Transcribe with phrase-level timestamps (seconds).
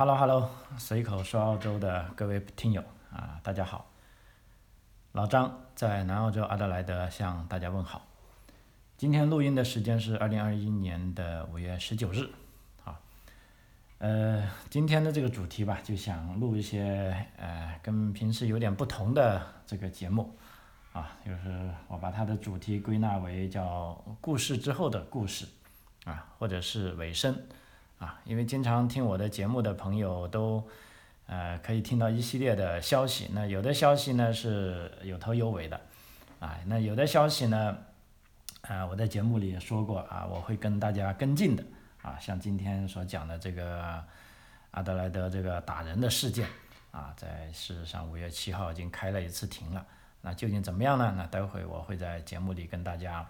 [0.00, 0.48] Hello Hello，
[0.78, 3.90] 随口说澳洲的各位听友啊，大家好。
[5.12, 8.06] 老张在南澳洲阿德莱德向大家问好。
[8.96, 12.30] 今天录音的时间是二零二一年的五月十九日，
[12.82, 12.98] 啊，
[13.98, 20.34] 呃，今天的这个主题吧，就想录一些呃跟平时有点不同的这个节目，
[20.94, 25.46] 啊，就是我把它的主题归纳为叫故事之后的故事，
[26.06, 27.38] 啊，或者是尾声。
[28.00, 30.66] 啊，因为经常听我的节目的朋友都，
[31.26, 33.30] 呃，可以听到一系列的消息。
[33.32, 35.80] 那有的消息呢是有头有尾的，
[36.40, 37.76] 啊，那有的消息呢，
[38.62, 41.62] 啊，我在节目里也说过啊，我会跟大家跟进的。
[42.02, 44.02] 啊，像今天所讲的这个
[44.70, 46.48] 阿德莱德这个打人的事件，
[46.92, 49.86] 啊，在事实上五月七号已经开了一次庭了。
[50.22, 51.12] 那究竟怎么样呢？
[51.14, 53.28] 那待会我会在节目里跟大家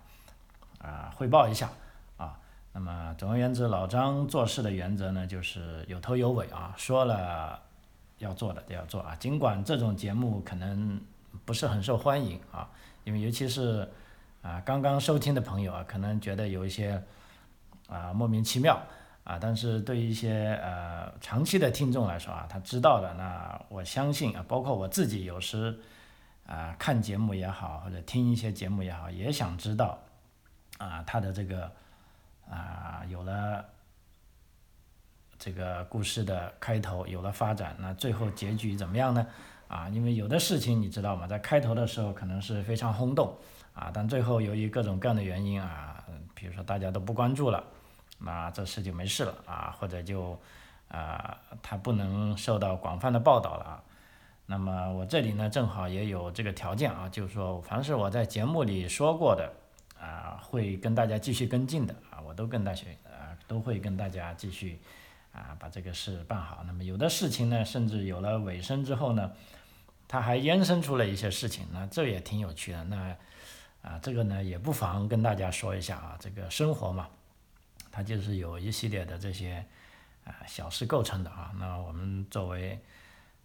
[0.79, 1.69] 啊汇报一下。
[2.73, 7.61] 那么总而言之，老张做事的原则呢，就是有头有尾啊，说了
[8.19, 9.17] 要做的都要做啊。
[9.17, 11.01] 尽管这种节目可能
[11.45, 12.71] 不是很受欢迎啊，
[13.03, 13.89] 因为尤其是
[14.41, 17.03] 啊刚刚收听的朋友啊，可能觉得有一些
[17.89, 18.81] 啊莫名其妙
[19.25, 25.77] 啊，但是对于一些呃长期的听众来说啊，他知道的，那我相信啊，包括我自己有时
[26.47, 29.99] 啊看节目也好，或者听一些节目也好，也想知道
[30.79, 31.69] 啊他的这个。
[32.51, 33.65] 啊，有了
[35.39, 39.25] 这个故事的开头，有了发展，那最后结局怎么样呢？
[39.69, 41.29] 啊，因为有的事情你知道吗？
[41.29, 43.33] 在开头的时候可能是非常轰动，
[43.73, 47.63] 啊，但最后由于各种各样的原因啊，比如说大家都不关注了，
[48.19, 50.37] 那这事就没事了啊，或者就
[50.89, 53.83] 啊，它不能受到广泛的报道了啊。
[54.47, 59.53] 那么我这里呢，正好也有这个条件啊，就是说，凡是我在节目里说过的。
[60.01, 61.95] 啊，会跟大家继续跟进的，
[62.31, 64.79] 我都跟大家啊，都会跟大家继续
[65.33, 66.63] 啊，把这个事办好。
[66.65, 69.33] 那么有的事情呢，甚至有了尾声之后呢，
[70.07, 72.85] 它还延伸出了一些事情，那这也挺有趣的。
[72.85, 73.17] 那
[73.83, 77.09] 啊，这个呢，也不妨跟大家说一下啊，这个生活嘛，
[77.91, 79.67] 它就是有一系列的这些
[80.25, 81.53] 啊小事构成的啊。
[81.59, 82.79] 那我们作为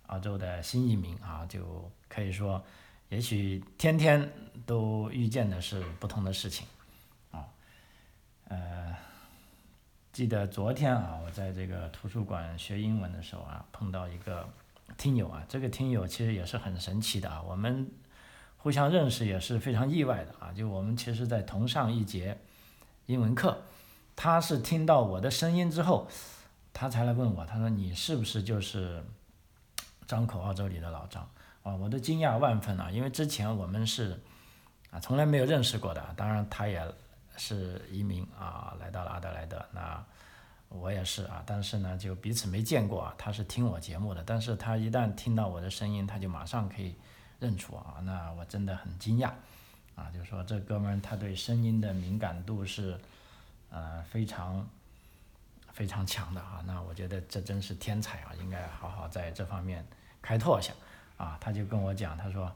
[0.06, 2.64] 澳洲的新移民啊，就可以说。
[3.10, 4.28] 也许天天
[4.66, 6.66] 都遇见的是不同的事情，
[8.48, 8.96] 呃，
[10.12, 14.48] 记得昨天啊，我在这个图书馆学英文的时候啊，碰到一个
[14.98, 17.92] 听友啊，这个听友其实也是很神奇的啊，我们
[18.58, 22.38] 互相认识也是非常意外的啊，就我们其实在同上一节
[23.08, 23.64] 英文课，
[24.16, 26.08] 他是听到我的声音之后，
[26.72, 29.04] 他才来问我，他说你是不是就是
[30.08, 31.28] 张口澳洲里的老张？
[31.64, 32.92] 啊，我都惊讶万分啊！
[32.92, 34.22] 因为之前我们是
[34.92, 36.14] 啊，从来没有认识过的。
[36.16, 36.80] 当然，他也
[37.38, 39.64] 是移民啊，来到了阿德莱德。
[39.72, 40.04] 那
[40.70, 43.16] 我也是啊，但是呢，就彼此没见过啊。
[43.18, 46.96] 他是听我节目的，但是他一旦听到我的声音，他就马上可以
[47.40, 47.98] 认出啊。
[48.04, 49.32] 那我真的很惊讶
[49.96, 50.12] 啊！
[50.14, 53.00] 就说，这哥们儿他对声音的敏感度是
[53.70, 54.68] 呃非常
[55.72, 56.64] 非常强的啊。
[56.66, 58.32] 那我觉得这真是天才啊！
[58.40, 59.86] 应该好好在这方面
[60.22, 60.74] 开拓一下。
[61.18, 62.54] 啊，他就跟我讲，他说：“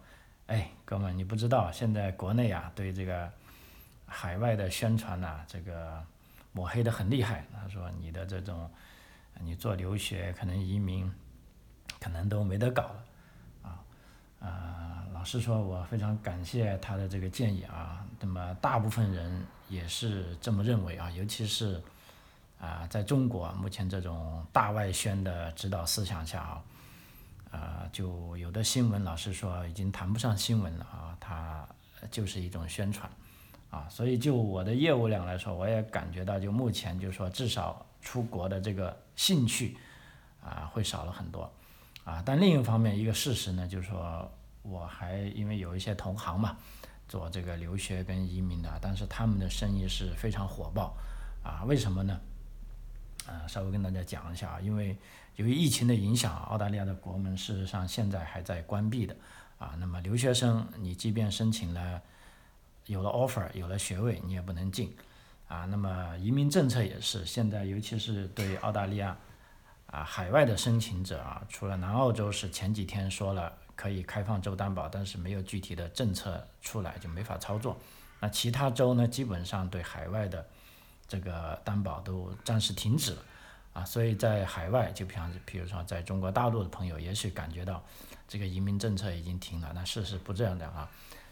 [0.48, 3.32] 哎，哥们，你不知道，现在国内啊，对这个
[4.10, 6.04] 海外的宣传呐，这个
[6.52, 7.46] 抹黑的很厉害。
[7.54, 8.70] 他说你的这种，
[9.40, 11.12] 你做留学可能移民，
[12.00, 13.06] 可能都没得搞了。
[13.64, 13.80] 啊，
[14.40, 18.06] 啊，老实说，我非常感谢他的这个建议啊。
[18.20, 21.82] 那么大部分人也是这么认为啊，尤其是
[22.60, 26.64] 啊，在中国目前这种大外宣的指导思想下啊。”
[27.52, 31.68] 啊，就有的新闻，老实说已经谈不上新闻了啊，它
[32.12, 33.12] 就是一种宣传，
[33.70, 39.78] 啊，所以就我的业务量来说，我也感觉到，就目前就是说至少出国的这个兴趣
[40.44, 41.52] 啊会少了很多，
[42.04, 44.32] 啊，但另一方面一个事实呢，就是说
[44.62, 46.58] 我还因为有一些同行嘛，
[47.08, 50.96] 做这个留学跟移民的，但是他们的生意是非常火爆，
[51.44, 52.20] 啊，为什么呢？
[53.28, 54.98] 啊，稍微跟大家讲一下啊，因为。
[55.36, 59.16] 由于疫情的影响，澳大利亚的国门事实上现在还在关闭的
[59.58, 59.74] 啊。
[59.80, 62.02] 那么留学生，你即便申请了，
[62.90, 64.94] 有了 offer，有了学位，你也不能进
[65.48, 65.66] 啊。
[65.66, 69.16] 那么移民政策也是，现在尤其是对澳大利亚
[69.86, 77.78] 啊海外的申请者啊，除了南澳洲是前几天说了可以开放州担保，但是没有具体的政策出来，就没法操作。
[78.20, 80.44] 那其他州呢，基本上对海外的
[81.08, 83.24] 这个担保都暂时停止了。
[83.72, 87.84] 啊，所以在海外，就比方，比如说在中国大陆的朋友，也许感觉到
[88.28, 89.72] 这个移民政策已经停了。
[89.76, 90.90] 那事实不这样的啊，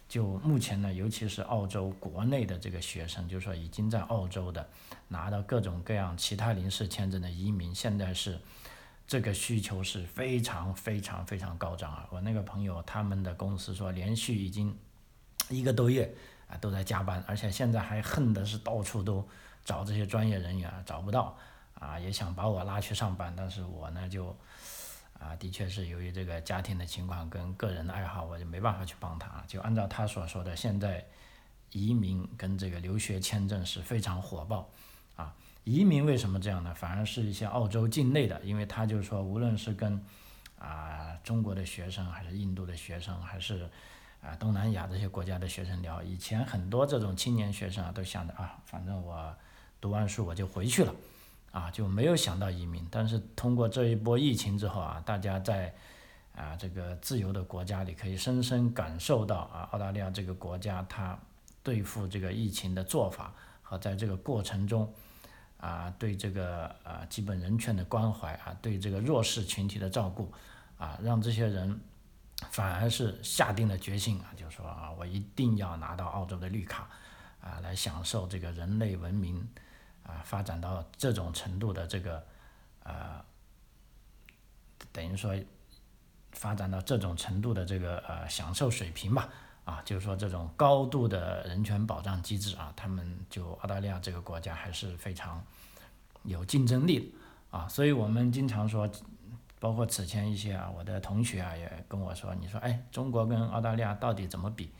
[0.08, 4.68] 就目前呢，尤其是澳洲国内的这个学生，就是说已经在澳洲的
[5.10, 8.40] 拿到各种各样其他临时签证的移民，现在是
[9.06, 12.08] 这个需求是非常非常非常高涨啊！
[12.10, 14.78] 我那个朋友他们的公司说，连续已经
[15.50, 16.14] 一个多月
[16.48, 19.28] 啊都在加班，而且现在还恨的是到处都
[19.66, 21.38] 找这些专业人员找不到
[21.74, 24.36] 啊，也想把我拉去上班，但是我呢就
[25.20, 29.44] 啊的确是由于这个家庭的情况跟个人的爱好，我就没办法去帮他。
[29.48, 31.06] 就按照他所说的，现在
[31.72, 34.70] 移民跟这个留学签证是非常火爆
[35.16, 35.36] 啊。
[35.64, 36.74] 移民为什么这样呢？
[36.74, 40.02] 反而是一些澳洲境内的，因为他就是说，无论是跟
[40.58, 43.70] 啊中国的学生，还是印度的学生，还是
[44.22, 49.36] 啊东南亚这些国家的学生聊，以前很多这种青年学生啊，都想着啊，反正我
[49.82, 50.96] 读完书我就回去了，
[51.52, 52.88] 啊就没有想到移民。
[52.90, 55.74] 但是通过这一波疫情之后啊，大家在
[56.36, 61.18] 啊这个自由的国家里，可以深深感受到啊澳大利亚这个国家它
[61.64, 64.94] 对付这个疫情的做法和在这个过程中。
[65.60, 70.32] 啊，对这个啊基本人权的关怀啊，对这个弱势群体的照顾
[70.78, 71.82] 啊，让这些人
[72.52, 76.88] 反而是下定了决心啊，就说啊，我一定要拿到澳洲的绿卡
[77.42, 79.50] 啊，来享受这个人类文明
[80.08, 82.24] 啊发展到这种程度的这个
[82.84, 83.24] 啊，
[84.92, 85.36] 等于说
[86.32, 89.30] 发展到这种程度的这个呃享受水平吧。
[89.68, 95.44] 啊，就是说这种高度的人权保障机制啊，他们就澳大利亚这个国家还是非常
[96.24, 98.90] 有竞争力的啊，所以我们经常说，
[99.60, 104.72] 包括此前一些啊，我的同学啊也跟我说，你说哎，中国跟澳大利亚到底怎么比？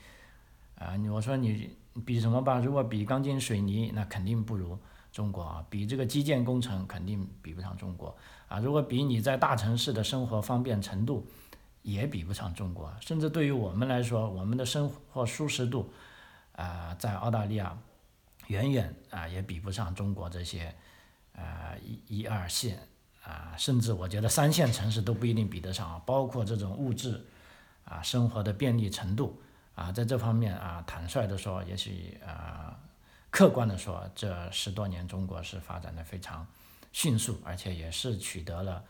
[0.76, 1.76] 啊，我说你
[2.06, 2.58] 比什么吧？
[2.58, 4.78] 如果比钢筋水泥，那肯定不如
[5.12, 8.16] 中国啊；比这个基建工程，肯定比不上中国
[8.48, 11.26] 啊；如果比你在大城市的生活方便程度，
[11.82, 15.90] 也比不上中国，甚至对于我们来说，我们的生活舒适度，
[16.52, 17.78] 啊，在澳大利亚
[18.48, 20.74] 远远啊也比不上中国这些，
[21.34, 22.86] 啊一一二线
[23.24, 26.02] 啊，甚至我觉得三线城市都不一定比得上啊。
[26.04, 27.24] 包括这种物质
[27.84, 29.40] 啊生活的便利程度
[29.74, 32.78] 啊，在这方面啊，坦率的说，也许啊，
[33.30, 36.46] 客观的说，这十多年中国是发展的非常
[36.92, 38.84] 迅速，而且也是取得了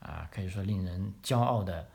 [0.00, 1.88] 啊，可以说令人骄傲的。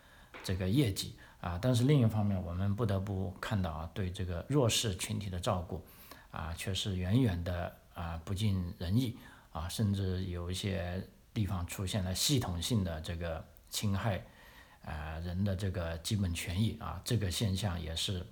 [0.44, 5.84] 这个业绩啊，但是另一方面，我们不得不看到啊，对这个弱势群体的照顾
[6.32, 9.18] 啊，却是远远的啊不尽人意
[9.52, 14.24] 啊，甚至有一些地方出现了系统性的这个侵害
[14.86, 18.26] 啊人的这个基本权益啊，这个现象也是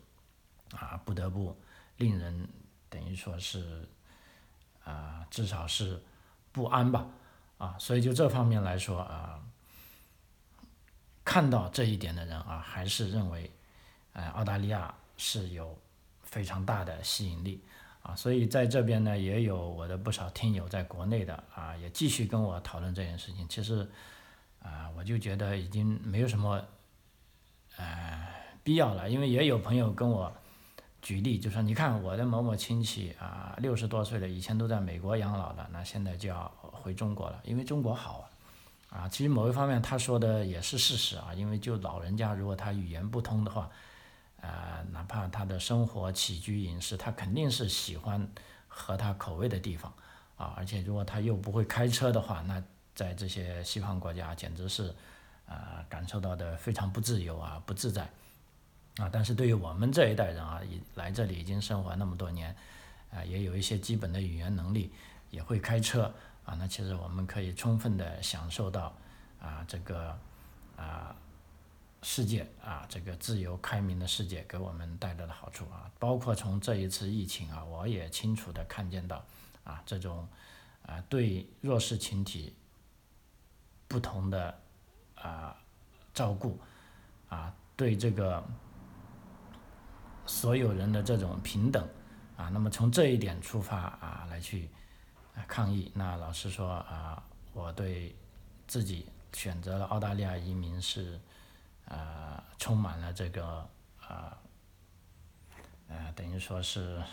[0.72, 1.54] 啊不得不
[1.98, 2.48] 令人
[2.90, 3.88] 等于说是
[4.84, 6.02] 啊至少是
[6.52, 7.06] 不安吧
[7.58, 9.42] 啊，所以就这方面来说啊。
[11.28, 13.50] 看到这一点的人啊，还是认为，
[14.14, 15.76] 呃，澳大利亚是有
[16.22, 17.60] 非常大的吸引力
[18.04, 23.50] 啊，所以在这边呢，也有我的不少听友在国内的啊，也继续跟我讨论这件事情。
[23.50, 23.90] 其实，
[24.62, 26.64] 啊，我就觉得已经没有什么，
[27.78, 28.28] 呃，
[28.64, 30.32] 必要了，因为也有朋友跟我
[31.06, 38.26] 举例，就说你看我的某某亲戚啊，六十多岁了，以前都在美国养老的，那现在就要回中国了，因为中国好啊。
[38.90, 43.70] 啊，其实某一方面他说的也是事实啊，因为就老人家如果他语言不通的话，
[44.42, 48.28] 呃，哪怕他的生活起居饮食，他肯定是喜欢
[48.68, 49.94] 合他口味的地方
[50.38, 52.64] 啊，而且如果他又不会开车的话，那
[52.96, 54.96] 在这些西方国家简直是
[55.46, 58.10] 啊感受到的非常不自由啊，不自在
[58.98, 59.10] 啊。
[59.12, 62.56] 但是对于我们这一代人啊，已来这里已经生活那么多年，
[63.12, 64.92] 啊，也有一些基本的语言能力，
[65.32, 66.14] 也会开车。
[66.46, 68.96] 啊，那其实我们可以充分的享受到
[69.42, 70.16] 啊这个
[70.78, 71.16] 啊
[72.04, 79.26] 世界啊这个自由开明的世界给我们带来的好处啊，包括从这一次疫情啊，我也清楚的看见到
[79.64, 80.28] 啊这种
[80.86, 82.54] 啊对弱势群体
[83.88, 84.60] 不同的
[85.16, 85.58] 啊
[86.14, 86.60] 照顾
[87.28, 88.44] 啊对这个
[90.26, 91.88] 所有人的这种平等
[92.38, 94.70] 啊，那么从这一点出发啊来去。
[95.50, 98.16] 抗议，那老实说啊，我对
[98.68, 101.20] 自己选择了澳大利亚移民是，
[101.90, 103.68] 呃，充满了这个
[104.00, 104.38] 啊，
[105.90, 107.04] 呃，等于说是，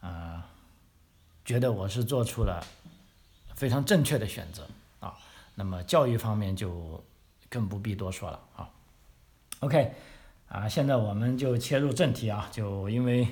[0.00, 0.46] 啊，
[1.44, 2.64] 觉得我是做出了
[3.56, 4.64] 非常正确的选择
[5.00, 5.18] 啊。
[5.56, 7.04] 那么教育方面就
[7.50, 8.70] 更不必多说了啊。
[9.58, 9.92] OK，
[10.48, 13.26] 啊，现在我们就切入正题啊，就因为。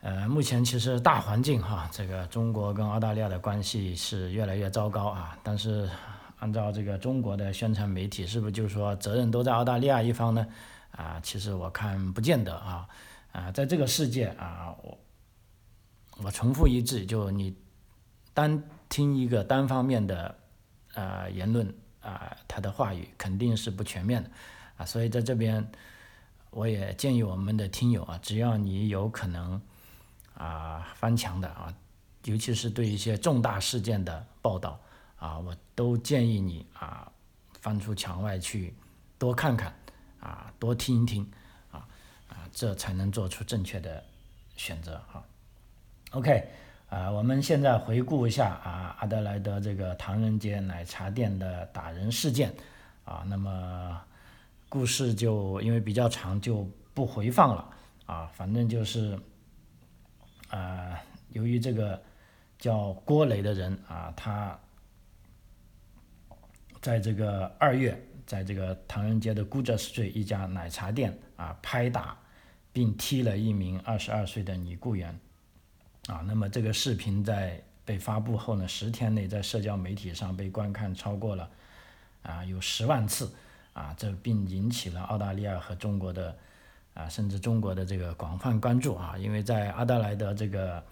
[0.00, 5.36] 呃，目前其实大环境哈，这个中国跟澳大利亚的关系是越来越糟糕啊。
[5.42, 5.90] 但是
[6.38, 10.46] 按照这个中国的宣传媒体，是不是就说责任都在澳大利亚一方呢？
[10.92, 12.88] 啊，其实我看不见得啊。
[13.32, 14.98] 啊，在这个世界啊，我
[16.22, 17.56] 我重复一句，就你
[18.32, 20.32] 单听一个单方面的
[20.94, 21.66] 呃言论
[22.00, 24.30] 啊，他的话语肯定是不全面的
[24.78, 25.70] 啊，所以在这边
[26.48, 29.60] 我也建议我们的听友啊，只要你有可能
[30.32, 31.74] 啊翻墙的啊，
[32.24, 34.80] 尤其是对一些重大事件的报道
[35.18, 37.12] 啊，我都建议你啊
[37.60, 38.72] 翻出墙外去
[39.18, 39.74] 多看看
[40.20, 41.30] 啊，多听一听
[41.70, 41.86] 啊
[42.28, 44.02] 啊，这才能做出正确的
[44.56, 45.22] 选择哈。
[46.12, 46.48] OK。
[46.88, 52.50] 啊，我们现在回顾一下啊，阿德莱德这个唐人街奶茶店的打人事件
[53.04, 54.00] 啊，那么
[54.68, 57.70] 故事就因为比较长就不回放了
[58.06, 59.18] 啊，反正就是
[60.48, 62.02] 啊，由于这个
[62.58, 64.58] 叫郭磊的人啊，他
[66.80, 72.18] 在这个二月，在这个唐人街的 g o o d Street 一家奶茶店啊拍打
[72.72, 75.18] 并踢了一名二十二岁的女雇员。
[76.08, 81.50] 啊，那么这个视频在被发布后呢，十天内在社交媒体上被观看超过了
[82.22, 83.32] 啊有十万次
[83.78, 86.36] 啊，这并引起了澳大利亚和中国的
[86.94, 90.82] 啊甚至中国的这个广泛关注啊，因为在阿德莱德这个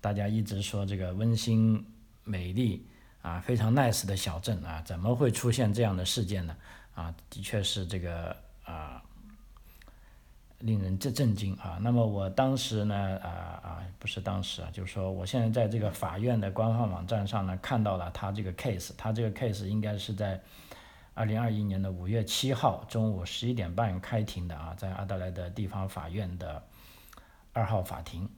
[0.00, 1.86] 大家一直说这个温馨
[2.24, 2.84] 美丽
[3.22, 6.56] 啊非常 nice 的小镇啊，怎么会出现这样的事件呢？
[6.96, 9.00] 啊，的确是这个啊。
[10.60, 11.78] 令人震震惊啊！
[11.82, 13.28] 那么我当时呢，啊
[13.62, 20.40] 啊，不是当时啊，就是说我现在在这个法院的官方网站上呢，看到了他这个 case，他这个 case 应该是在
[21.14, 26.62] 二零二一年的五月七号中午十一点半开庭的啊，在阿德莱德地方法院的
[27.52, 28.28] 二号法庭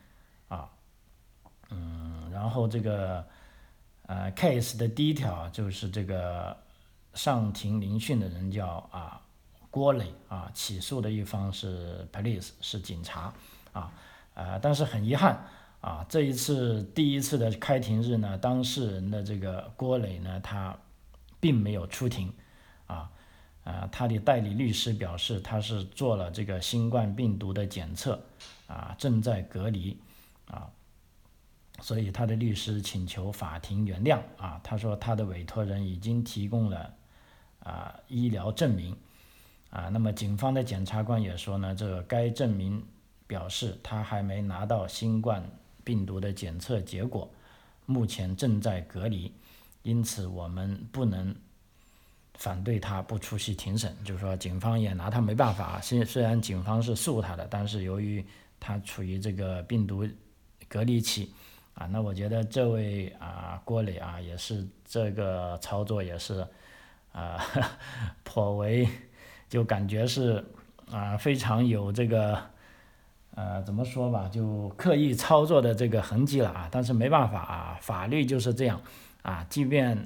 [0.48, 0.70] 啊，
[1.70, 3.26] 嗯，然后这个
[4.06, 6.56] 呃 case 的第一条就是这个
[7.14, 9.20] 上庭聆讯的人叫啊。
[9.68, 13.30] 郭磊啊，起诉的一方是 police，是警察
[13.74, 13.92] 啊，
[14.32, 15.38] 呃，但是很遗憾
[15.82, 20.74] 啊，这一次第一次的开庭日呢，当事人的这个郭磊呢，他
[21.38, 22.32] 并没有出庭
[22.86, 23.10] 啊，
[23.64, 28.20] 啊，他的代理律师表示他是做了这个新冠病毒的检测
[28.66, 29.98] 啊，正在隔离
[30.46, 30.70] 啊，
[31.80, 36.94] 所以他的律师请求法庭原谅啊，他说他的委托人已经提供了
[37.60, 38.96] 啊医疗证明。
[39.68, 42.82] 啊，那么警方的检察官也说呢，这个该证明
[43.26, 45.44] 表示他还没拿到新冠
[45.84, 47.28] 病毒的检测结果，
[47.84, 49.34] 目前正在隔离，
[49.82, 51.34] 因此我们不能
[52.36, 53.94] 反对他不出席庭审。
[54.04, 55.80] 就是说，警方也拿他没办法。
[55.80, 58.24] 虽虽然警方是诉他的，但是由于
[58.60, 60.06] 他处于这个病毒
[60.68, 61.32] 隔离期，
[61.74, 66.46] 啊，那我觉得这位啊郭磊啊也是这个操作也是
[67.12, 67.44] 啊
[68.24, 68.88] 颇为。
[69.48, 70.44] 就感觉是
[70.90, 72.36] 啊，非常有这个
[73.36, 76.68] 呃，怎么说吧，就刻意操作的这个痕迹了啊。
[76.70, 78.82] 但是没办法啊，法律就是这样
[79.22, 79.46] 啊。
[79.48, 80.04] 即便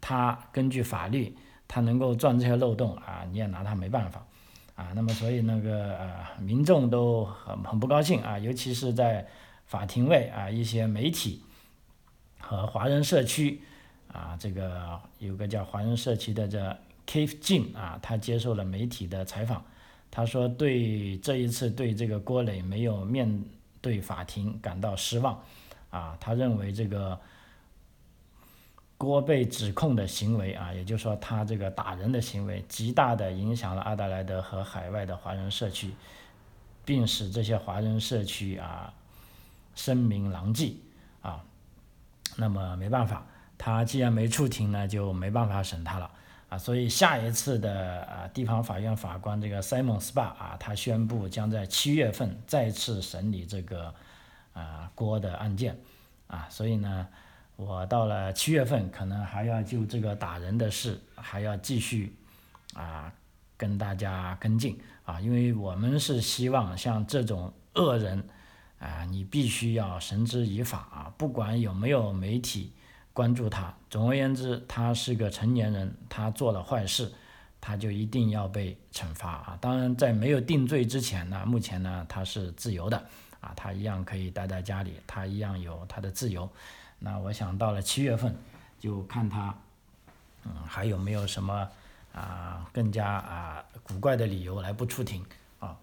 [0.00, 1.34] 他根据法律，
[1.70, 4.26] 他能够钻这些漏洞啊，你也拿他没办法
[4.74, 4.90] 啊。
[4.96, 9.24] 那么所以那个呃，民众都很很不高兴啊，尤其是在
[9.66, 11.44] 法庭外啊，一些媒体
[12.40, 13.60] 和华人社区
[14.12, 16.76] 啊，这个有个叫华人社区的这。
[17.06, 19.64] Keith Jin 啊，他接受了媒体的采访，
[20.12, 23.44] 他说对这一次对这个郭磊没有面
[23.80, 25.42] 对法庭感到失望，
[25.90, 27.18] 啊，他认为这个
[29.00, 35.94] 郭被指控的行为啊，也就是说他这个打人的行为，极大的影响了阿德莱德和海外的华人社区，
[36.84, 38.92] 并使这些华人社区啊
[39.74, 40.74] 声名狼藉
[41.22, 41.42] 啊，
[42.36, 43.24] 那么没办法，
[43.56, 46.10] 他既然没出庭呢，就没办法审他了。
[46.50, 53.94] 啊，所以下一次的啊地方法院法官这个 Simon Spa 啊，他宣布将在七月份再次审理这个
[54.52, 55.78] 啊郭的案件
[56.26, 57.08] 啊，所以呢，
[57.60, 62.16] 我到了七月份可能还要就这个打人的事还要继续
[62.74, 63.12] 啊
[63.56, 68.24] 跟大家跟进啊，因为我们是希望像这种恶人
[68.78, 72.72] 啊，你必须要绳之以法啊，不管有没有媒体。
[73.12, 73.74] 关注他。
[73.90, 77.12] 总而言之，他是个成年人，他做了坏事，
[77.60, 79.58] 他就一定要被惩罚啊！
[79.60, 82.96] 当然，在没有定罪之前呢，目前呢他是自由的
[83.40, 86.48] 啊，他一样可以待在家里，他一样有他的自由。
[87.00, 88.34] 那我想到了七月份，
[88.78, 89.52] 就看他，
[90.44, 91.68] 嗯，还有没有什么
[92.14, 95.24] 啊更加啊古怪的理由来不出庭
[95.58, 95.76] 啊？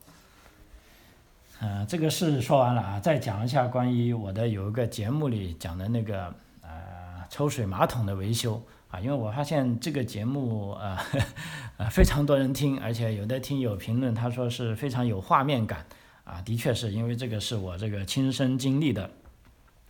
[1.60, 6.34] 嗯，这个事说完了啊，再讲一下关于我的有一个节目里讲的那个。
[7.30, 11.04] 抽水马桶的维修啊，因为我发现这个节目啊，
[11.76, 15.86] 呃非常多人听，而且有的听友评论他说是非常有画面感
[16.24, 19.12] 啊，的确是因为这个是我这个亲身经历的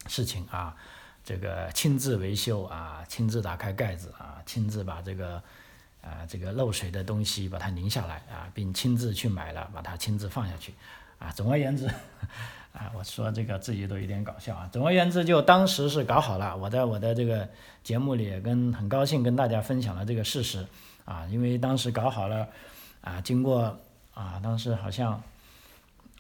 [0.08, 0.76] 事情啊，
[1.28, 5.44] 这个亲自维修啊，亲自打开盖子啊，亲自把这个
[6.02, 10.74] 啊这个漏水的东西把它拧下来啊，并亲自去买了，把它亲自放下去
[11.20, 11.30] 啊。
[11.36, 11.86] 总而言之，
[12.72, 14.70] 啊，我说这个自己都有点搞笑啊。
[14.72, 17.46] 总而言之，就当时是搞好了，我在我的这个
[17.84, 20.66] 节目里也跟很高兴跟大家分享了这个事实
[21.04, 22.48] 啊，因为当时搞好了
[23.02, 23.78] 啊，经过
[24.14, 25.22] 啊，当时好像。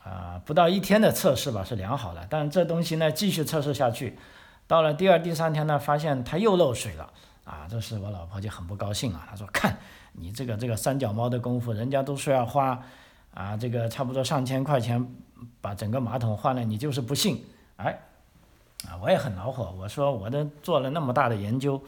[0.03, 4.17] 啊，不到一天的测试吧是良好的，但这东西呢继续测试下去，
[4.67, 7.09] 到了第二、第三天呢，发现它又漏水了
[7.45, 7.65] 啊！
[7.69, 9.77] 这时我老婆就很不高兴啊，她说：“看
[10.11, 12.83] 你这个这个三脚猫的功夫，人家都说要花
[13.33, 15.07] 啊这个差不多上千块钱
[15.61, 17.45] 把整个马桶换了，你就是不信。”
[17.77, 17.97] 哎，
[18.89, 21.81] 啊，我也很恼火，我说我都做了那么大的研究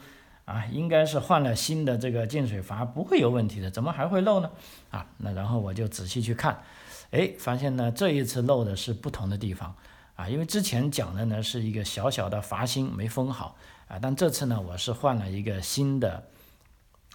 [0.46, 4.50] 啊，应该是换了新的这个进水阀不会有问题的，怎么还会漏呢？
[4.90, 6.62] 啊，那然后我就仔细去看。
[7.10, 9.74] 哎，发现呢，这一次漏的是不同的地方
[10.20, 13.56] 啊，因为之前讲的呢是一个小小的阀芯没封好
[13.88, 16.22] 啊，但这次呢我是换了一个新的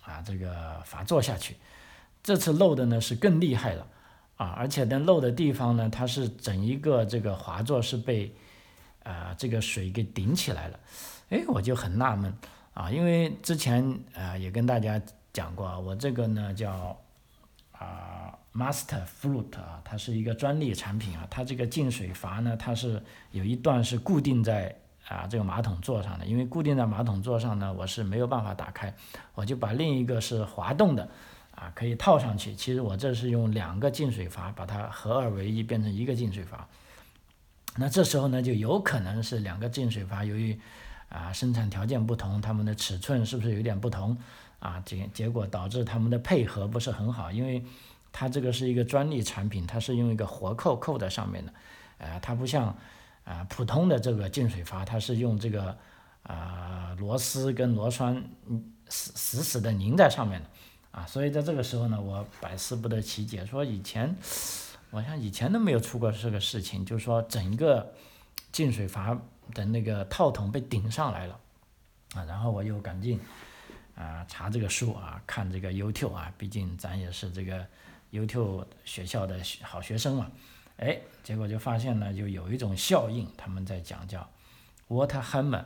[0.02, 1.56] 啊这个阀座下去，
[2.24, 3.86] 这次漏的呢是更厉害了
[4.38, 8.34] 啊，而且呢漏的地方呢它是整一个这个滑座是被
[9.04, 10.80] 啊这个水给顶起来了，
[11.30, 12.34] 哎，我就很纳闷
[12.74, 15.00] 啊，因为之前啊也跟大家
[15.32, 16.98] 讲过，我这个呢叫
[17.72, 18.34] 啊。
[18.56, 24.74] Master Fruit 啊，它是一个专利产品啊，它这个进水阀呢，它是有一段是固定在
[25.10, 28.96] 啊这个马桶座上的，因为固定在马桶座上呢，我是没有办法打开，
[29.34, 31.10] 我就把另一个是滑动的
[31.54, 32.56] 啊，可以套上去。
[32.56, 36.66] 其实我这是用两个进水阀把它合二为一，变成一个进水阀。
[37.76, 40.58] 那这时候呢，就有可能是两个进水阀由于
[41.10, 44.18] 啊生产条件不同，它们的尺寸是不是有点不同
[44.60, 44.82] 啊？
[44.86, 47.62] 结结果导致它们的配合不是很好，因为。
[48.18, 51.54] 它这个是一个专利产品，它是用一个活扣扣在上面的，
[51.98, 52.74] 呃，它不像
[53.26, 55.78] 啊普通的这个进水阀，它是用这个
[56.24, 58.24] 啊螺丝跟螺栓
[58.88, 60.48] 死死死的拧在上面的，
[60.92, 64.16] 啊，所以在这个时候呢，我百思不得其解，说以前
[64.92, 67.94] 我像以前都没有出过这个事情，就是说整个
[68.54, 69.20] 进水阀
[69.54, 71.38] 的那个套筒被顶上来了，
[72.14, 73.20] 啊，然后我又赶紧
[73.94, 77.68] 啊查这个书啊，看这个 YouTube 啊，毕竟咱也是这个。
[78.12, 80.32] YouTube 学校的学好学生嘛，
[80.78, 84.28] 哎，结果就发现呢，就有一种效应，他们在讲叫
[84.88, 85.64] water hammer，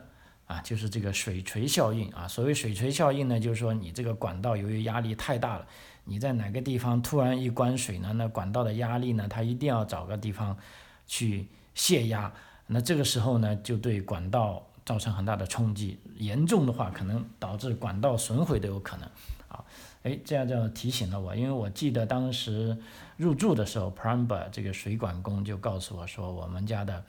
[0.47, 2.28] 啊，就是这个水锤效应啊。
[2.28, 5.67] 所谓水锤效应呢，就是说你这个管道由于压力太大了，
[6.06, 10.58] 你在哪个地方突然一关水呢，那管道的压力呢，它一定要找个地方
[11.06, 12.34] 去泄压，
[12.67, 19.08] 那这个时候呢，就对管道造成很大的冲击，严重的话可能导致管道损毁都有可能。
[19.49, 19.63] 啊
[20.03, 22.77] 哎，这样就提醒了我，因为我记得当时
[23.17, 27.03] 入住的时候，plumber 这个水管工就告诉我说，我们家的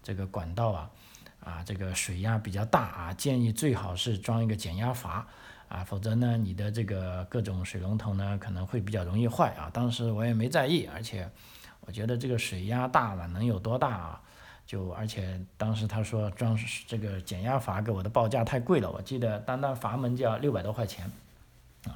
[0.00, 0.90] 这个管道啊，
[1.40, 5.26] 啊，这个水压比较大啊，建议最好是装一个减压阀
[5.68, 9.68] 啊，否则呢，你的这个各种水龙头呢可能会比较容易坏啊。
[9.72, 11.28] 当时我也没在意，而且
[11.80, 14.22] 我觉得这个水压大了，能有多大啊？
[14.64, 16.56] 就而且当时他说装
[16.86, 21.10] 这个减压阀给我的报价太贵了，我记得单单阀门就要六百多块钱。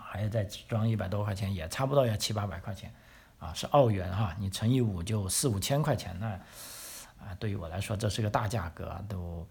[0.02, 2.92] 还要再装一百多块钱，也差不多要七八百块钱，
[3.38, 9.46] 啊，是澳元哈，你乘以五就四五千块钱，那啊，对于我来说这是个大价格，啊都，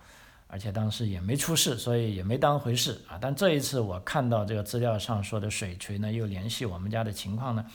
[0.47, 3.17] 而且当时也没出事，所以也没当回事啊。
[3.19, 7.65] 但这一次我看到这个资料上说的水锤呢，又联系我们家的情况呢，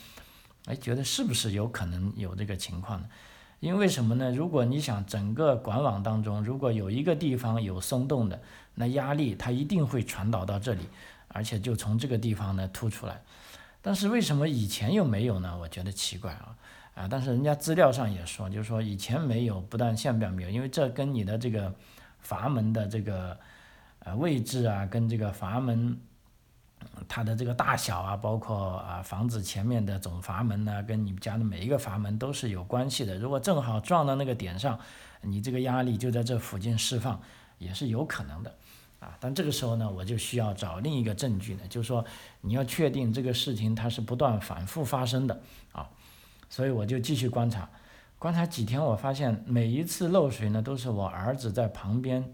[0.66, 3.08] 哎，觉得是不是有可能有这个情况呢？
[3.60, 4.30] 因为什么呢？
[4.30, 8.38] 如果你想整个管网当中，如果有一个地方有松动的，
[8.74, 10.86] 那压力它一定会传导到这里。
[11.34, 13.20] 而且就从这个地方呢凸出来，
[13.82, 15.58] 但是为什么以前又没有呢？
[15.58, 16.56] 我觉得奇怪啊
[16.94, 17.08] 啊！
[17.10, 21.74] 但是人家资料上也说，就是说以前没有，不但现在没有，因为这跟你的这个
[22.20, 23.36] 阀门的这个
[23.98, 25.98] 呃位置啊，跟这个阀门
[27.08, 33.18] 它的这个大小啊，包括啊房子前面的总阀门呢，跟你们家的每一个阀门都是有关系的。
[33.18, 34.78] 如果正好撞到那个点上，
[35.20, 37.20] 你这个压力就在这附近释放，
[37.58, 38.54] 也是有可能的。
[39.04, 42.02] 啊，但这个时候呢，我就需要找另一个证据呢，就是说
[42.40, 45.38] 你要确定这个事情它是不断反复发生的
[45.72, 45.86] 啊，
[46.48, 47.68] 所以我就继续观察，
[48.18, 52.24] 观察几天，我发现每一次漏水呢，都是我儿子在旁边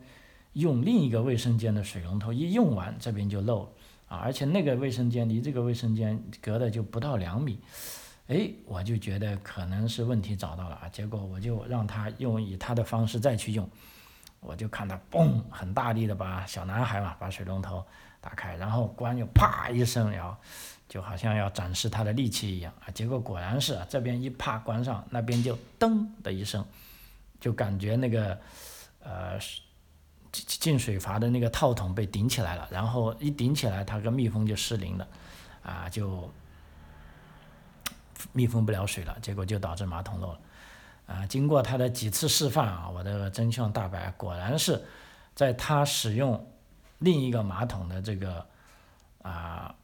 [0.53, 3.63] 用另一个卫生间的水龙头一用完，这边就漏
[4.07, 7.59] 啊，而且那个卫生间离这个卫生间隔的就不到两米，
[8.29, 13.69] 哎，我就觉得可能是问题找到了啊，结果我就让他用以他的方式再去用。
[14.41, 17.87] 我就看他嘣，很大力的把小男孩嘛，把水龙头
[18.21, 20.35] 打开，然后关就啪一声，然后
[20.89, 22.91] 就好像要展示他的力气一样啊。
[22.93, 26.65] 结果果然是这边一啪关上，那边就噔的一声，
[27.39, 28.39] 就感觉那个
[29.03, 29.39] 呃
[30.33, 35.09] 进水阀的那个套筒被顶起来了，然后一顶起来，它个密封就失灵了，
[35.63, 36.33] 啊，就
[38.33, 40.41] 密封不了水了，结果就导致马桶漏了。
[41.11, 44.81] 啊，经过他的几次示范啊，我的真相大白，果然是
[45.35, 46.49] 在他使用
[47.01, 48.47] 另一个马桶的这个
[49.21, 49.75] 啊，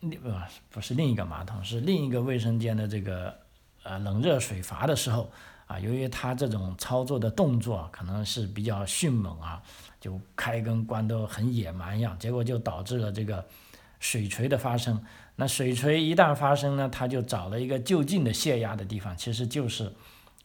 [0.00, 0.32] 另不
[0.70, 3.36] 不是另一个马桶，是另一个卫生间的这个
[3.82, 5.30] 呃冷热水阀的时候
[5.66, 9.62] 啊，由于他这种操作的动作可能是比较迅猛啊，
[10.00, 13.44] 就开跟关都很野蛮一样，结果就导致了这个
[13.98, 15.04] 水锤的发生。
[15.36, 19.92] 那水锤一旦发生呢，他就找了一个就近的泄压的地方，其实就是。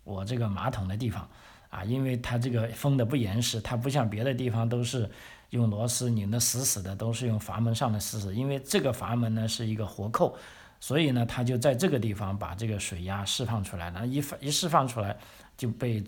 [0.06, 1.28] 我这个马桶的地方，
[1.70, 5.12] 啊，因为它这个封的不严实，它不像别的地方都是
[5.50, 8.34] 用螺丝拧得死死的，都是用阀门上的死死。
[8.34, 10.38] 因为这个阀门呢是一个活扣，
[10.80, 15.18] 所以呢，它就在这个地方把这个水压释放出来，然后一一释放出来，
[15.58, 16.04] 就被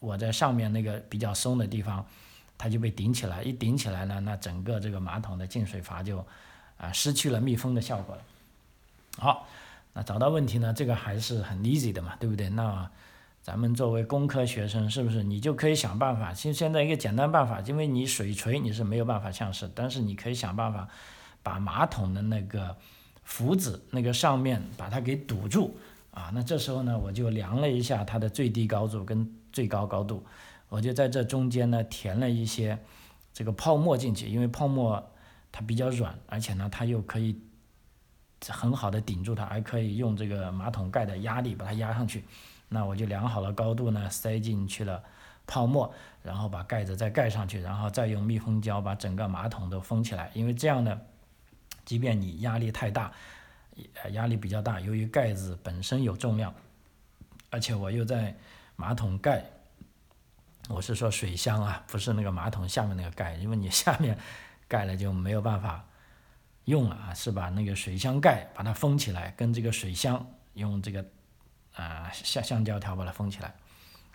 [0.00, 2.04] 我在上面那个比较松的地方，
[2.56, 6.24] 它就被顶起来，一顶起来呢，那整个这个马桶的进水阀就
[6.76, 8.22] 啊失去了密封的效果了。
[9.18, 9.46] 好，
[9.92, 12.48] 那找到问题呢，这个还是很 easy 的嘛，对不对？
[12.48, 12.90] 那
[13.44, 16.32] 咱们作为工科学生，是不是你就可以想办法？
[16.32, 20.88] 其实现在一个简单办法，因为你水锤你是没有办法向式，但是你可以想办法
[21.42, 22.74] 把马桶的那个
[23.22, 25.76] 浮子那个上面把它给堵住
[26.10, 26.30] 啊。
[26.32, 30.24] 那这时候呢，我就量了一下它的最低高度跟最高高度，
[30.70, 32.78] 我就在这中间呢填了一些
[33.34, 35.10] 这个泡沫进去，因为泡沫
[35.52, 37.38] 它比较软，而且呢它又可以
[38.48, 42.24] 很好的顶住它，还可以用这个马桶盖的压力把它压上去。
[42.74, 45.00] 那我就量好了高度呢，塞进去了
[45.46, 50.28] 泡沫，然后把盖子再盖上去，然后再用密封胶把整个马桶都封起来。
[50.34, 51.00] 因为这样呢，
[51.84, 53.12] 即便你压力太大，
[54.10, 56.52] 压力比较大，由于盖子本身有重量，
[57.48, 58.34] 而且我又在
[58.74, 59.44] 马桶盖，
[60.68, 64.18] 我是说水箱啊，不是那个马桶下面那个盖，因为你下面
[64.66, 65.84] 盖了就没有办法
[66.64, 71.04] 用了啊，是把那个水箱盖把它封起来，跟这个水箱用这个。
[71.74, 73.52] 啊，橡橡胶条把它封起来，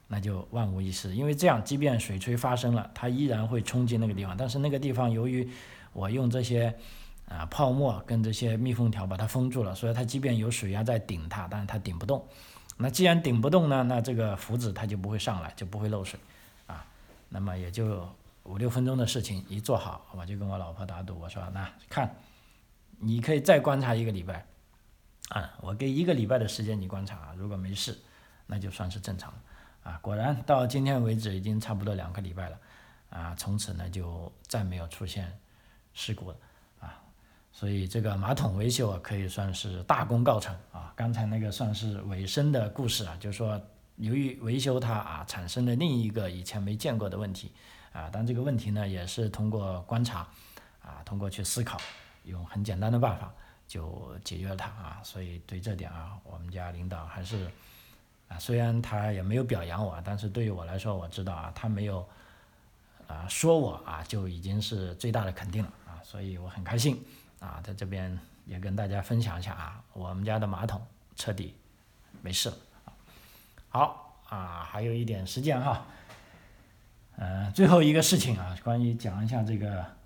[0.07, 1.13] 那就万无一失。
[1.13, 4.35] 因为这样，即便水锤发生了，它依然会冲进那个地方。
[4.37, 5.49] 但是那个地方由于
[5.91, 6.73] 我用这些
[7.27, 12.25] 啊泡沫跟这些密封条把它封住了，所以它即便有水压在顶它，但是它顶不动。
[12.77, 16.17] 那既然顶不动呢，那这个浮子它就不会上来，就不会漏水
[16.65, 16.85] 啊。
[17.27, 18.07] 那么也就
[18.43, 22.15] 五六分钟的事情，一做好，我就跟我老婆打赌，我说那看，
[22.99, 24.45] 你可以再观察一个礼拜。
[25.29, 27.97] 啊，我给一个礼拜的时间你观察，如果没事，
[28.45, 29.33] 那就算是正常。
[29.81, 32.59] 啊，果然到今天为止已经差不多两个礼拜了，
[33.09, 35.31] 啊，从此呢就再没有出现
[35.93, 36.37] 事故了，
[36.81, 37.01] 啊，
[37.53, 40.91] 所以这个马桶维修啊可以算是大功告成啊。
[40.97, 43.59] 刚才那个算是尾声的故事啊，就是说
[43.95, 47.53] 由于维修它啊产生了另一个以前没见过的问题，
[47.93, 50.27] 啊，但这个问题呢也是通过观察，
[50.81, 51.79] 啊，通过去思考，
[52.25, 53.33] 用很简单的办法。
[53.69, 57.47] 就解决了它啊，所以对这点啊，我们家领导还是
[58.27, 62.03] 啊，虽然他也没有表扬我，但是对于我来说，我知道啊，他没有
[63.05, 66.99] 啊说我啊，就已经是最大的肯定了啊，所以我很开心
[67.39, 70.83] 啊，在这边也跟大家分享一下啊，我们家的马桶
[71.15, 71.55] 彻底
[72.23, 72.57] 没事了。
[73.69, 75.85] 好啊，还有一点时间哈，
[77.17, 79.98] 嗯，最后一个事情啊，关于讲一下这个。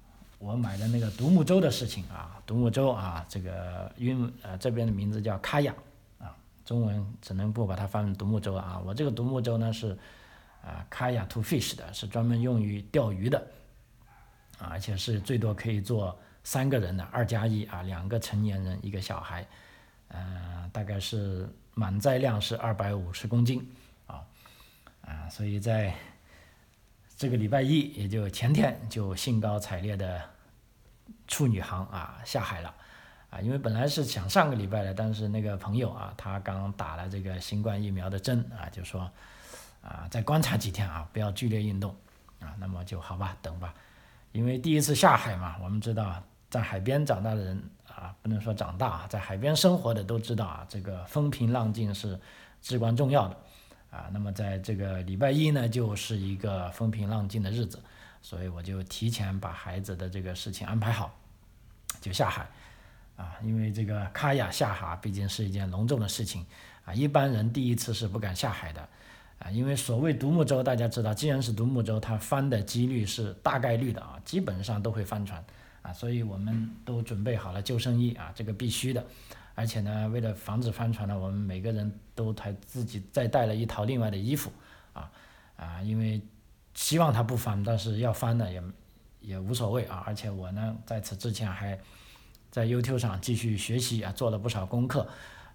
[0.43, 5.73] 我买的那个独木舟的事情啊，独木舟啊，这个英呃这边的名字叫卡雅
[6.19, 8.82] 啊，中文只能不把它翻成独木舟啊。
[8.86, 9.97] 我这个独木舟呢是
[10.62, 13.38] 啊卡雅 to fish 的，是专门用于钓鱼的
[14.60, 19.47] 啊，而且是最多可以坐三个人的，二加一啊，两个成年人一个小孩，
[20.10, 23.65] 嗯，大概是满载量是二百五十公斤
[24.08, 24.21] 啊
[25.06, 25.95] 啊，所以在
[27.23, 30.21] 这个礼拜一，也就前天就兴高采烈的。
[31.25, 32.73] 处女航啊下海了，
[33.29, 39.09] 啊，因为本来是想上个礼拜的，但是那个朋友啊，他刚打了这个新冠疫苗的针啊，就说
[39.81, 41.95] 啊再观察几天啊，不要剧烈运动。
[42.41, 43.73] 啊，那么就好吧，等吧，
[44.33, 52.19] 因为第一次下海嘛，我们知道在海边长大的人啊，不能说长大，在海边生活的都知道啊，这个风平浪静是
[52.62, 53.38] 至关重要的。
[53.93, 57.79] 啊，那么在这个礼拜一呢，就是一个风平浪静的日子。
[58.25, 61.13] 所以我就提前把孩子的这个事情安排好，
[61.99, 62.47] 就下海，
[63.17, 66.45] 啊，因为这个卡雅下海毕竟是一件隆重的事情，
[66.86, 68.88] 啊，一般人第一次是不敢下海的，
[69.39, 75.43] 啊，因为所谓独木舟，大家知道，既然是独木舟，它翻的几率是大概率的啊，基本上都会翻船，
[75.82, 79.06] 啊，所以我们都准备好了救生衣啊，这个必须的，
[79.56, 84.52] 而且呢，为了防止翻船呢，我们每个人都还自己再带了一套另外的衣服，
[84.94, 85.10] 啊，
[85.56, 86.22] 啊，因为。
[86.76, 88.63] 希望它不翻，但是要翻的也
[89.22, 90.02] 也无所谓啊。
[90.08, 91.80] 而且我呢，在此之前还
[92.50, 95.08] 在 YouTube 上继续学习啊，做了不少功课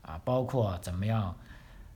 [0.02, 1.36] 啊，包括怎么样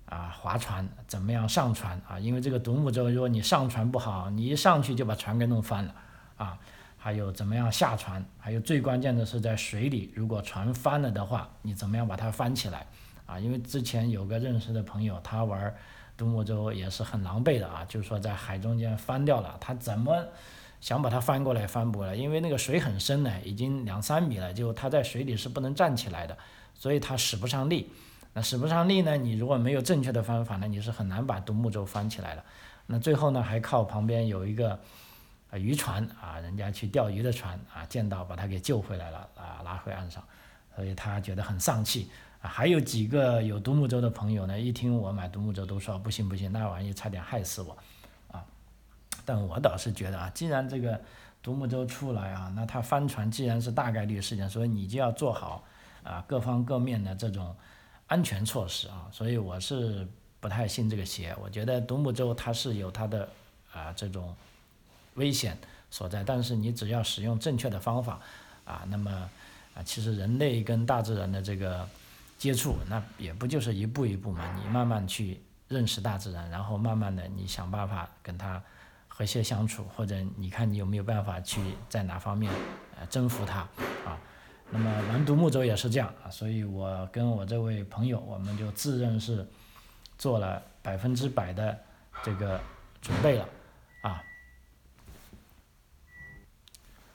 [0.06, 2.18] 啊划船，怎么样上船啊。
[2.18, 5.94] 因为这个独木舟，如果你上船不好，你一上去就把船给弄翻了
[6.36, 6.58] 啊。
[7.04, 12.86] 还有怎么样下船，还有最关键的是在水里，如果船翻了的话，你怎么样把它翻起来
[13.26, 13.40] 啊？
[13.40, 15.74] 因为之前有个认识的朋友，他玩
[16.16, 20.24] 独木舟也是很狼狈的啊，就是说在海中间翻掉了，他怎么
[20.80, 26.38] 想把它翻过来翻不过来，因为那个水很深呢，已经两三米了，就他在水里是不能站起来的，
[26.72, 27.90] 所以他使不上力。
[28.32, 32.44] 那使不上力呢，你如果没有正确的方法呢，你是很难把独木舟翻起来的。
[32.86, 34.78] 那最后呢，还靠旁边有一个。
[35.58, 40.24] 渔船啊，人家去钓鱼的船啊，见到把他给救回来了啊，拉回岸上，
[40.74, 42.08] 所以他觉得很丧气
[42.40, 42.48] 啊。
[42.48, 47.76] 还有几个有独木舟的朋友呢，一听我买独木舟都说不行不行，那玩意差点害死我
[48.30, 48.42] 啊。
[49.26, 50.98] 但我倒是觉得啊，既然这个
[51.42, 55.62] 独木舟出来啊，那它翻船既然是大概率事件，所以你就要做好
[56.02, 57.54] 啊各方各面的这种
[58.06, 59.06] 安全措施啊。
[59.12, 60.08] 所以我是
[60.40, 63.28] 不太信这个邪，我觉得独木舟它是有它的
[63.70, 64.34] 啊这种。
[65.14, 65.58] 危险
[65.90, 68.20] 所在，但是你只要使用正确的方法，
[68.64, 69.10] 啊，那么
[69.74, 71.88] 啊，其实人类跟大自然的这个
[72.38, 74.58] 接触，那也不就是一步一步嘛？
[74.62, 78.62] 你慢慢去认识大自然，然后慢慢的你想办法跟它
[79.08, 82.52] 和谐相处，或者你看你有没有办法去在哪方面
[82.98, 83.60] 呃征服它
[84.04, 84.18] 啊？
[84.70, 89.46] 那么玩独木舟也是这样啊，所以我跟我这位朋友，我们就自认是
[90.16, 91.78] 做了百分之百的
[92.22, 92.58] 这个
[93.02, 93.46] 准备了
[94.02, 94.22] 啊。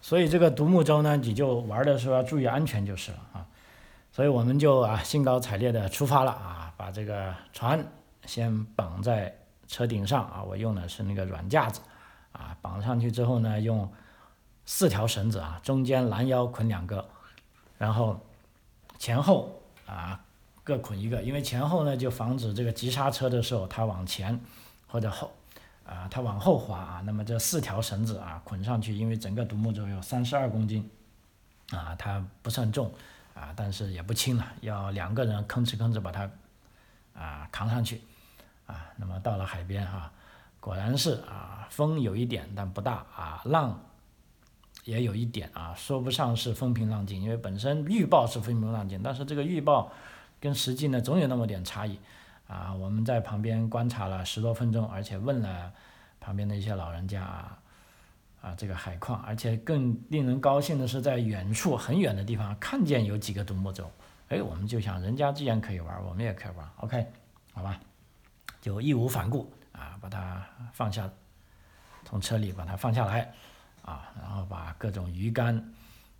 [0.07, 3.45] 所以这个独木舟呢，你就玩的时候要注意安全就是了啊。
[4.09, 7.85] 所以我们就啊兴高采烈的出发了啊，把这个船
[8.25, 11.81] 先绑在车顶上啊，我用的是那个软架子
[12.31, 13.91] 啊，绑上去之后呢，用
[14.65, 17.05] 四条绳子啊，中间拦腰捆两个，
[17.77, 18.17] 然后
[18.97, 20.21] 前后啊
[20.63, 24.39] 各捆一个，因为前后呢就防止这个急刹车的时候它往前
[24.87, 25.29] 或者后。
[25.87, 30.89] 啊，它往后滑啊，那么这四条绳子啊捆上去，因为整个独木舟有三十二公斤，
[31.71, 32.91] 啊，它不算重，
[33.33, 36.29] 啊，但是也不轻了，要两个人吭哧吭哧把它
[37.13, 38.01] 啊扛上去，
[38.65, 40.11] 啊，那么到了海边哈，
[40.59, 43.79] 果然是啊，风有一点但不大啊，浪
[44.83, 49.89] 也有一点啊，说不上是风平浪静，因为本身预报是风平浪静，但是这个预报
[50.41, 51.97] 跟实际呢总有那么点差异。
[52.47, 55.73] 啊，我们在旁边观察了十多分钟，而且问了
[56.17, 57.59] 旁边的一些老人家啊，
[58.41, 63.91] 啊，这个海况，而且更令人高兴的是，在远处很远的地方看见有几个独木舟，
[64.29, 67.05] 哎，我们就想，人家既然可以玩，我们也可以玩，OK，
[67.51, 67.77] 好吧，
[68.61, 71.09] 就义无反顾啊，把它放下，
[72.05, 73.29] 从车里把它放下来，
[73.81, 75.61] 啊，然后把各种鱼竿，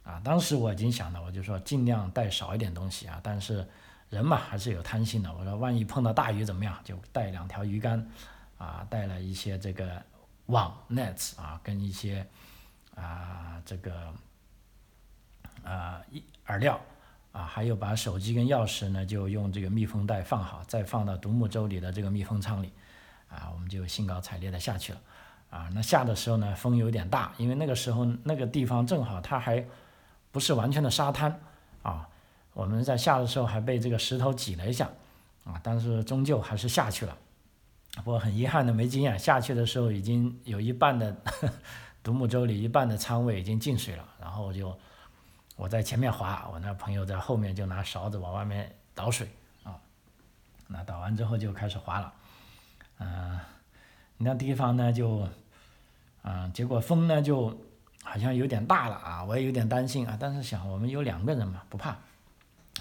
[0.03, 3.65] 啊，当时我已经想到，我就说尽量带少一点东西啊，但是。
[4.09, 5.33] 人嘛还是有贪心的。
[5.33, 6.77] 我说万一碰到大鱼怎么样？
[6.83, 8.09] 就带两条鱼竿，
[8.57, 10.01] 啊，带了一些这个
[10.45, 12.25] 网 nets 啊，跟一些
[12.95, 14.13] 啊这个
[15.63, 16.79] 啊一饵料
[17.33, 22.71] 啊，还有把手机跟钥匙呢就用这个密封袋放好，再放到独木舟里的这个密封舱里，
[23.29, 25.01] 啊，我们就兴高采烈的下去了。
[25.49, 29.65] 啊，那下的时候呢风有点大，因为那个时候那个地方正好它还
[30.31, 31.39] 不是完全的沙滩
[31.83, 32.07] 啊。
[32.57, 34.89] 我们在下的时候还被这个石头挤了一下，
[35.43, 37.15] 啊，但是终究还是下去了。
[37.97, 41.15] 不过很遗憾的没经验，下去的时候已经有一半的
[42.01, 44.03] 独木舟里一半的舱位已经进水了。
[44.19, 44.75] 然后就
[45.55, 49.29] 我在前面划，我那朋友在后面就拿勺子往外面倒水
[49.63, 49.77] 啊。
[50.65, 52.13] 那倒完之后就开始划了，
[52.97, 53.39] 嗯，
[54.17, 55.29] 那地方呢就，
[56.23, 57.55] 嗯，结果风呢就
[58.01, 61.95] 好像有点大了啊，我也有点担心啊，但是想我们有两个人嘛，不怕。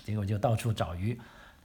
[0.06, 1.20] 结果就到处找鱼，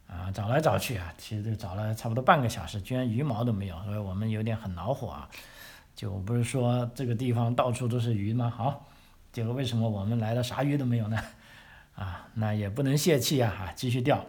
[0.08, 5.30] 啊，找来找去啊，其实就找了差不多半个小时，居然鱼毛都没有，所以我们有点很恼火啊。
[5.94, 8.50] 就不是说这个地方到处都是鱼吗？
[8.50, 8.88] 好，
[9.32, 11.20] 结果为什么我们来了啥鱼都没有呢？
[11.94, 14.26] 啊，那也不能泄气啊，继续钓。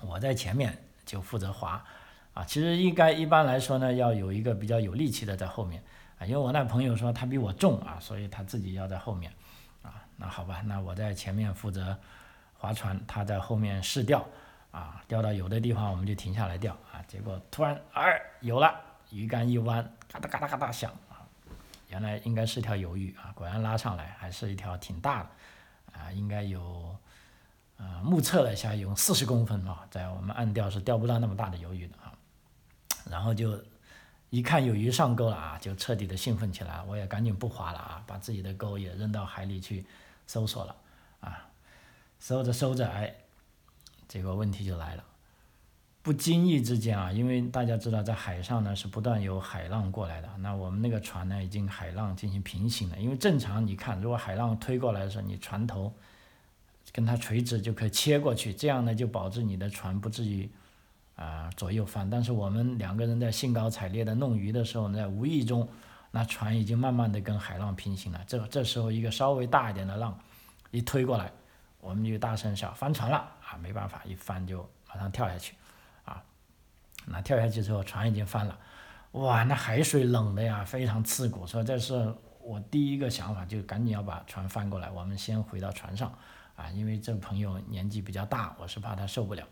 [0.00, 1.84] 我在前面就负责划，
[2.34, 5.82] 啊，其实应该一般来说呢，要有一个比较有力气的在后面，
[6.18, 9.32] 啊，因为我那朋友说他比我重啊，所以他自己要在后面，
[9.82, 11.98] 啊，那好吧，那我在前面负责。
[12.64, 14.26] 划船，他在后面试钓，
[14.70, 18.74] 啊，钓到有的地方我们就停下来钓，啊，结果突然，哎，有了，
[19.10, 21.20] 鱼竿一弯，嘎哒嘎哒嘎哒响，啊，
[21.88, 25.28] 原来应该是条鱿鱼，啊，果然拉上来，还是一条挺大的，
[25.98, 26.96] 啊，应该有，
[27.76, 32.14] 啊，目测了一下有四十公分啊，在我们岸钓是钓不到那么大的鱿鱼的啊，
[33.10, 33.62] 然后就
[34.30, 36.82] 一看有鱼上钩了啊，就彻底的兴奋起来。
[36.84, 39.84] 我也赶紧不划了啊，把自己的钩也扔到海里去
[40.26, 40.74] 搜索了。
[42.24, 43.14] 收着收着，哎，
[44.08, 45.04] 这个问题就来了。
[46.00, 50.28] 不经意之间啊，因为大家知道，在海上呢是不断有海浪过来的。
[50.38, 52.98] 那我们那个船呢，已经海浪进行平行了。
[52.98, 55.92] 因为正常你看，如果海浪推过来的时候，你船头
[56.92, 60.50] 跟它垂直就可以切过去，这样呢就保证你的船不至于
[61.16, 62.08] 啊左右翻。
[62.08, 65.68] 但是我们两个人在兴高采烈的弄鱼的时候，在无意中，
[66.10, 68.24] 那船已经慢慢的跟海浪平行了。
[68.26, 70.18] 这这时候一个稍微大一点的浪
[70.70, 71.30] 一推过来，
[71.84, 73.58] 我们就大声笑翻船了啊！
[73.60, 75.54] 没办法，一翻就马上跳下去。
[76.04, 76.22] 啊
[77.06, 78.58] 那跳下去之后，船已经翻了，
[79.12, 81.46] 哇，那海水冷的呀，非常刺骨。
[81.46, 86.10] 所以这是我第一个想法，就赶紧要把船翻过来，我们先回到船上，
[86.56, 89.46] 啊，因为这朋友年纪比较大，我是怕他受不了，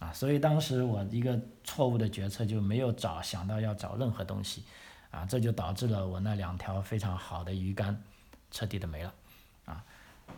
[0.00, 4.64] 啊，所以当时我一个错误的决策就没有找想到要找任何东西，
[5.12, 8.02] 啊，这就导致了我那两条非常好的鱼竿
[8.50, 9.14] 彻底的没了，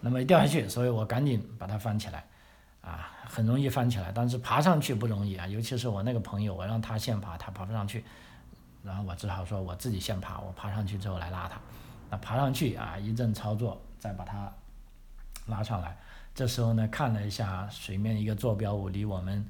[0.01, 2.25] 那么一掉下去，所以我赶紧把它翻起来。
[2.81, 8.03] 啊，很容易翻起来，但是爬上去不容易啊，尤其是我那个朋友，我让他先爬，他爬不上去，
[8.83, 11.61] 然后我只好说我自己先爬，我爬上去之后来拉他，
[12.09, 14.51] 那爬上去啊，一阵操作，再把它
[15.49, 15.95] 拉上来，
[16.35, 19.45] 这时候呢，看了一下水面一个坐标物，离我们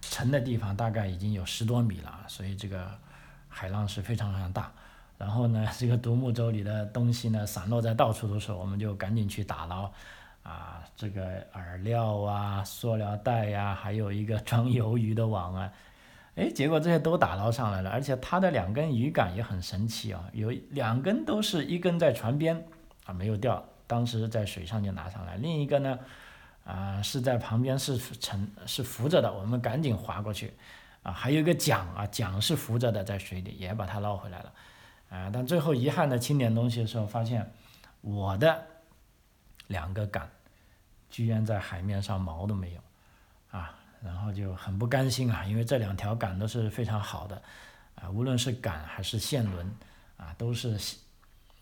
[0.00, 2.90] 沉的地方大概已经有十多米了，所以这个
[3.50, 4.72] 海浪是非常非常大，
[5.18, 9.92] 然后呢， 这个独木舟里的东西呢散落在到处都是，我们就赶紧去打捞。
[10.44, 15.70] 啊，这个饵料啊，塑料袋呀，还有一个装鱿鱼的网啊，
[16.36, 22.64] 哎，结果这些都打捞上来了，而且它的两根鱼竿也很神奇啊，有两根都是一根在船边
[23.04, 25.98] 啊没有掉，当时在水上就拿上来，另一个呢
[26.64, 30.54] 啊是在旁边是沉是浮着的，我们赶紧划过去
[31.02, 34.50] 啊，还有一个桨啊，桨是浮着的在水里，也把它捞回来了
[35.10, 37.52] 啊，但最后遗憾的清点东西的时候发现
[38.00, 38.66] 我的
[39.66, 40.30] 两个杆。
[41.10, 42.80] 居然在海面上毛都没有，
[43.50, 47.42] 啊，然后就很不甘心啊，因为这两条杆都是非常好的，
[47.94, 49.74] 啊，无论是杆还是线轮，
[50.18, 50.78] 啊，都是，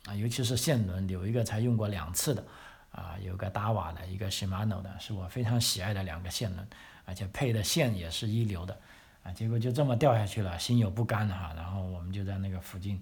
[0.07, 2.45] 啊，尤其是线轮，有一个才用过两次的，
[2.91, 6.69] 啊，有个达瓦的，一个 Shimano 的，是我非常喜爱的两个线轮，
[7.05, 8.77] 而且配的线也是一流的，
[9.23, 13.01] 啊，结果就这么掉下去了，心有不甘哈，然后我们就在那个附近，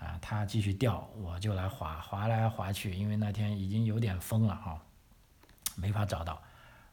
[0.00, 4.82] 啊，他继续钓，我就来划，划来划去，因为那天已经有点风了哈。
[5.76, 6.42] 没法找到，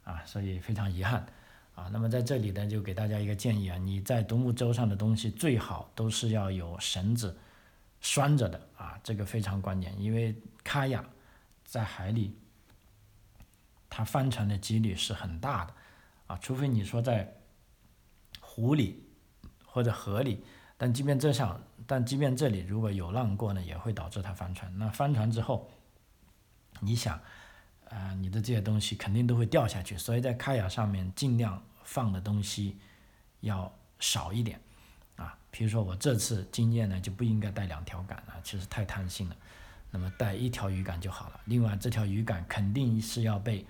[0.04, 1.26] 啊，所以非常遗憾，
[1.74, 7.38] 啊，那么在这里呢，就给大家一个建议啊，你在独木舟上的东西最好都是要有绳子
[8.00, 11.04] 拴着的啊，这个非常关键，因为卡亚
[11.66, 12.38] 在海里，
[13.90, 15.74] 它翻船的几率是很大的，
[16.28, 17.36] 啊，除非你说在
[18.40, 19.04] 湖里
[19.66, 20.46] 或者河里，
[20.78, 24.72] 但即便这上，但即便这里如果有浪过呢，也会导致它翻船。
[24.78, 25.70] 那翻船之后，
[26.80, 27.20] 你想。
[27.90, 32.76] 啊，你的这些东西肯定都会掉下去，所以在开雅上面尽量放的东西
[33.40, 34.60] 要少一点，
[35.16, 39.36] 啊，比如说我这次经验呢就不应该带两条杆了，其实太贪心了，
[39.90, 41.40] 那么带一条鱼竿就好了。
[41.46, 43.66] 另外这条鱼竿肯定是要被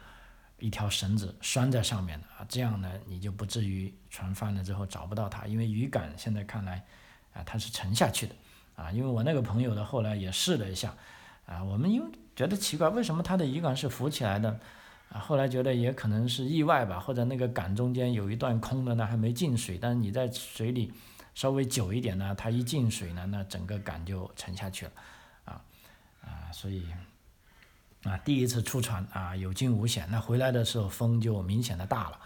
[0.60, 6.84] 一条绳子拴在上面的啊，这样呢你就不至于船翻了之后找不到它，因为鱼竿现在看来
[7.34, 8.36] 啊它是沉下去的，
[8.76, 10.96] 啊，因为我那个朋友呢后来也试了一下，
[11.46, 12.08] 啊，我们因为。
[12.38, 14.60] 觉得奇怪，为什么它的鱼竿是浮起来的？
[15.10, 19.76] 啊，后来觉得也可能是意外吧，或者那个杆中间有一段空的呢，还没进水。
[19.76, 20.94] 但是你在水里
[21.34, 24.92] 稍微久一点呢，它一进水呢，那整个杆就沉下去了，
[25.46, 25.62] 啊
[26.22, 26.86] 啊，所以
[28.04, 30.08] 啊，第一次出船啊有惊无险。
[30.10, 32.20] 那回来的时候风就明显的大了，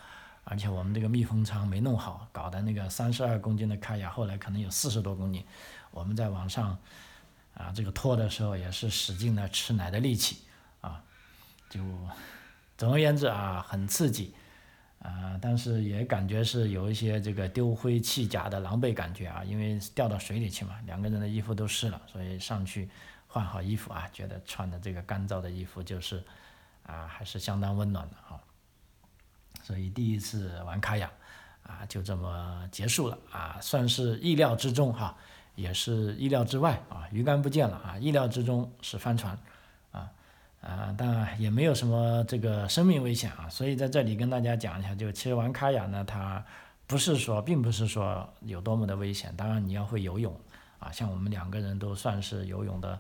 [0.44, 5.44] 而且我们这个密封舱没弄好，搞的那个三十二公斤的开亚后来可能有四十多公斤，
[5.92, 6.78] 我们在网上。
[7.54, 10.38] 啊，这个拖的时候也是使劲的吃奶的力气，
[10.80, 11.04] 啊，
[11.70, 11.82] 就
[12.78, 14.34] 总而言之啊，很刺激，
[15.00, 22.90] 啊，但是也感觉是有一些这个丢盔弃甲的狼狈感觉啊，因为掉到水里去嘛，两个人的衣服都湿了，所以上去
[23.32, 26.24] 换好衣服啊，觉得穿的这个干燥的衣服就是
[26.86, 28.40] 啊，还是相当温暖的哈，
[29.64, 31.10] 所以第一次玩卡雅
[31.64, 35.16] 啊，就这么结束了啊，算是意料之中哈。
[35.54, 39.38] 也是意料之外啊，鱼竿不见了啊，意料之中是帆船，
[39.92, 40.10] 啊
[40.62, 46.44] 啊，但也没有什么这个生命危险啊，所以在这里跟大家讲一下，就其实玩卡雅呢，它
[46.88, 50.34] 不是说，并不是说有多么的危险，当然你要会游泳
[50.80, 53.00] 啊，像我们两个人都算是游泳的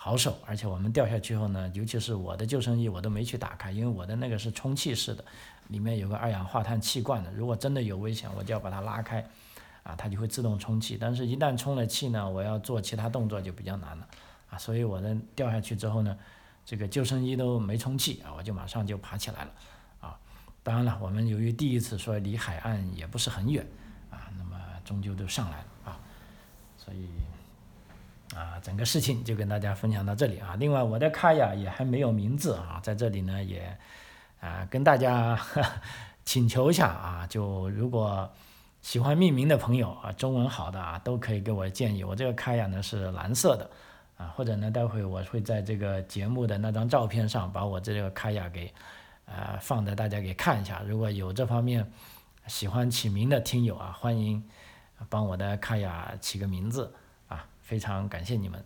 [0.00, 5.24] 好手，而且我们掉下去后呢，尤其是我的救生衣我都没去打开，因为我的那个是充气式的，
[5.66, 9.28] 里面有个二氧化碳气罐的，如果真的有危险，我就要把它拉开。
[9.84, 10.98] 啊，它就会自动充气。
[11.00, 14.06] 但是，一旦充了气呢，我要做其他动作就比较难了
[14.50, 14.58] 啊。
[14.58, 16.14] 所以，我的掉下去之后呢，
[16.62, 19.50] 这个救生衣都没充气啊，我就马上就爬起来了
[20.00, 20.18] 啊。
[20.62, 23.66] 当然了，我们由于第一次说离海岸也不是很远
[24.10, 26.00] 啊，那么终究都上来了啊。
[26.76, 27.08] 所以。
[28.34, 30.54] 啊，整个事情就跟大家分享到这里啊。
[30.58, 33.76] 另外，我的卡雅也还没有名字啊，在这里呢也
[34.40, 35.38] 啊跟大家
[36.24, 38.30] 请求一下啊，就如果
[38.82, 42.04] 喜欢命名的朋友啊，中文好的啊，都可以给我建议。
[42.04, 43.70] 我这个卡雅呢是蓝色的
[44.18, 48.72] 啊，或者呢待会我会在这个节目的那张照片上把我这个卡雅给
[49.24, 50.82] 呃放在大家给看一下。
[50.86, 51.90] 如果有这方面
[52.46, 54.42] 喜欢起名的听友啊，欢迎
[55.08, 56.94] 帮我的卡雅起个名字。
[57.68, 58.64] 非常感谢你们。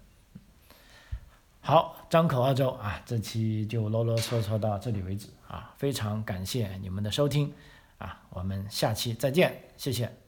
[1.61, 7.53] 好，张口澳洲啊，这期就啰啰嗦嗦到这里为止啊，非常感谢你们的收听
[7.99, 10.22] 啊，我们下期再见，谢谢。